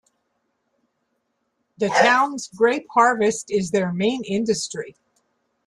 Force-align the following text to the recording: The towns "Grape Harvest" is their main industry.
The 1.77 1.89
towns 1.89 2.47
"Grape 2.47 2.87
Harvest" 2.89 3.51
is 3.51 3.69
their 3.69 3.93
main 3.93 4.23
industry. 4.23 4.95